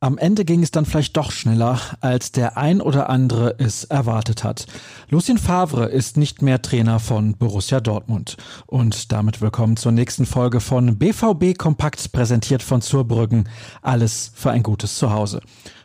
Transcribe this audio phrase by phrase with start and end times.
[0.00, 4.44] Am Ende ging es dann vielleicht doch schneller, als der ein oder andere es erwartet
[4.44, 4.66] hat.
[5.08, 8.36] Lucien Favre ist nicht mehr Trainer von Borussia Dortmund.
[8.66, 13.48] Und damit willkommen zur nächsten Folge von BVB Kompakt, präsentiert von Zurbrüggen.
[13.82, 15.40] Alles für ein gutes Zuhause.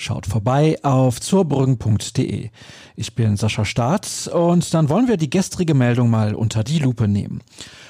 [0.00, 2.50] Schaut vorbei auf zurbrüggen.de.
[2.94, 7.08] Ich bin Sascha Staat und dann wollen wir die gestrige Meldung mal unter die Lupe
[7.08, 7.42] nehmen.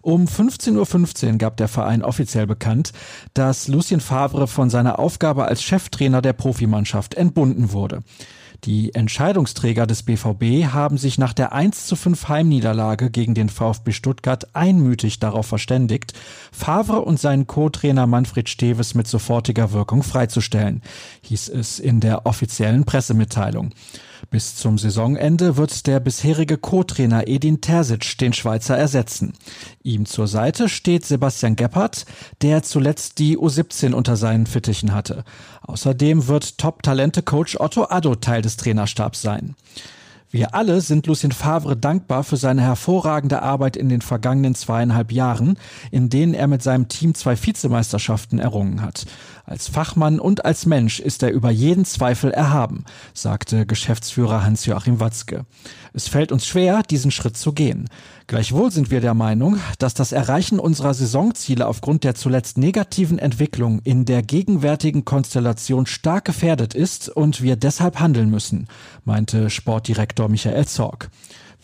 [0.00, 2.92] Um 15.15 Uhr gab der Verein offiziell bekannt,
[3.34, 8.00] dass Lucien Favre von seiner Aufgabe als Cheftrainer der Profimannschaft entbunden wurde.
[8.64, 13.90] Die Entscheidungsträger des BVB haben sich nach der 1 zu 5 Heimniederlage gegen den VfB
[13.90, 16.12] Stuttgart einmütig darauf verständigt,
[16.52, 20.80] Favre und seinen Co-Trainer Manfred Steves mit sofortiger Wirkung freizustellen,
[21.22, 23.70] hieß es in der offiziellen Pressemitteilung.
[24.30, 29.32] Bis zum Saisonende wird der bisherige Co-Trainer Edin Terzic den Schweizer ersetzen.
[29.82, 32.06] Ihm zur Seite steht Sebastian Gebhardt,
[32.40, 35.24] der zuletzt die U17 unter seinen Fittichen hatte.
[35.62, 39.54] Außerdem wird Top-Talente-Coach Otto Addo Teil des Trainerstabs sein.
[40.34, 45.58] Wir alle sind Lucien Favre dankbar für seine hervorragende Arbeit in den vergangenen zweieinhalb Jahren,
[45.90, 49.04] in denen er mit seinem Team zwei Vizemeisterschaften errungen hat.
[49.44, 55.44] Als Fachmann und als Mensch ist er über jeden Zweifel erhaben, sagte Geschäftsführer Hans-Joachim Watzke.
[55.92, 57.90] Es fällt uns schwer, diesen Schritt zu gehen.
[58.26, 63.80] Gleichwohl sind wir der Meinung, dass das Erreichen unserer Saisonziele aufgrund der zuletzt negativen Entwicklung
[63.84, 68.68] in der gegenwärtigen Konstellation stark gefährdet ist und wir deshalb handeln müssen,
[69.04, 71.10] meinte Sportdirektor Michael Zorg.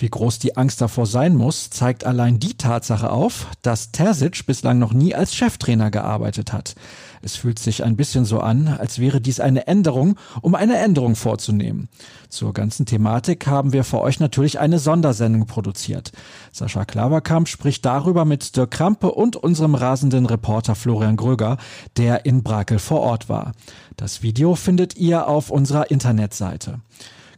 [0.00, 4.78] Wie groß die Angst davor sein muss, zeigt allein die Tatsache auf, dass Terzic bislang
[4.78, 6.76] noch nie als Cheftrainer gearbeitet hat.
[7.20, 11.16] Es fühlt sich ein bisschen so an, als wäre dies eine Änderung, um eine Änderung
[11.16, 11.88] vorzunehmen.
[12.28, 16.12] Zur ganzen Thematik haben wir für euch natürlich eine Sondersendung produziert.
[16.52, 21.56] Sascha Klaverkamp spricht darüber mit Dirk Krampe und unserem rasenden Reporter Florian Gröger,
[21.96, 23.50] der in Brakel vor Ort war.
[23.96, 26.78] Das Video findet ihr auf unserer Internetseite.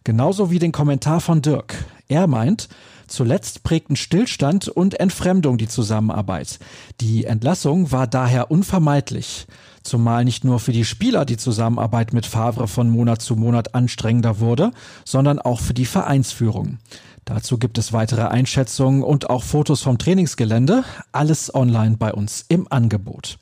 [0.04, 1.74] Genauso wie den Kommentar von Dirk.
[2.08, 2.68] Er meint,
[3.10, 6.60] Zuletzt prägten Stillstand und Entfremdung die Zusammenarbeit.
[7.00, 9.48] Die Entlassung war daher unvermeidlich.
[9.82, 14.38] Zumal nicht nur für die Spieler die Zusammenarbeit mit Favre von Monat zu Monat anstrengender
[14.38, 14.70] wurde,
[15.04, 16.78] sondern auch für die Vereinsführung.
[17.24, 20.84] Dazu gibt es weitere Einschätzungen und auch Fotos vom Trainingsgelände.
[21.10, 23.38] Alles online bei uns im Angebot.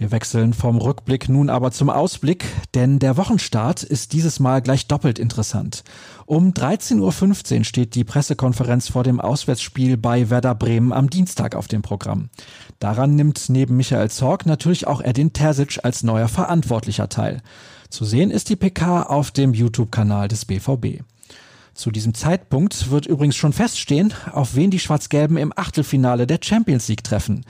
[0.00, 4.86] Wir wechseln vom Rückblick nun aber zum Ausblick, denn der Wochenstart ist dieses Mal gleich
[4.86, 5.84] doppelt interessant.
[6.24, 11.68] Um 13.15 Uhr steht die Pressekonferenz vor dem Auswärtsspiel bei Werder Bremen am Dienstag auf
[11.68, 12.30] dem Programm.
[12.78, 17.42] Daran nimmt neben Michael Zorg natürlich auch Edin Terzic als neuer Verantwortlicher teil.
[17.90, 21.02] Zu sehen ist die PK auf dem YouTube-Kanal des BVB.
[21.74, 26.88] Zu diesem Zeitpunkt wird übrigens schon feststehen, auf wen die Schwarz-Gelben im Achtelfinale der Champions
[26.88, 27.44] League treffen.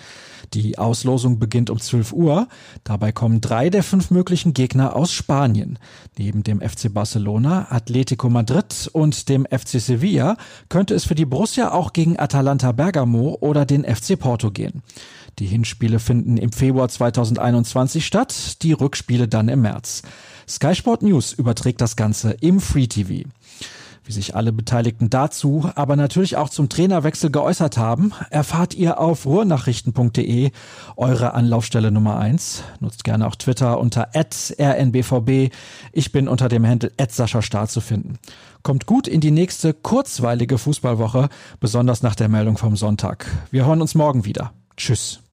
[0.54, 2.48] Die Auslosung beginnt um 12 Uhr.
[2.82, 5.78] Dabei kommen drei der fünf möglichen Gegner aus Spanien.
[6.18, 10.36] Neben dem FC Barcelona, Atletico Madrid und dem FC Sevilla
[10.68, 14.82] könnte es für die Borussia auch gegen Atalanta Bergamo oder den FC Porto gehen.
[15.38, 20.02] Die Hinspiele finden im Februar 2021 statt, die Rückspiele dann im März.
[20.48, 23.28] Sky Sport News überträgt das Ganze im Free TV.
[24.10, 29.24] Wie sich alle Beteiligten dazu, aber natürlich auch zum Trainerwechsel geäußert haben, erfahrt ihr auf
[29.24, 30.50] ruhrnachrichten.de,
[30.96, 32.64] eure Anlaufstelle Nummer eins.
[32.80, 35.50] Nutzt gerne auch Twitter unter rnbvb.
[35.92, 38.18] Ich bin unter dem Handel Sascha Star zu finden.
[38.64, 41.28] Kommt gut in die nächste kurzweilige Fußballwoche,
[41.60, 43.26] besonders nach der Meldung vom Sonntag.
[43.52, 44.52] Wir hören uns morgen wieder.
[44.76, 45.20] Tschüss.